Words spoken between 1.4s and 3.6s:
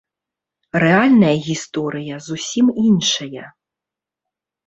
гісторыя зусім іншая.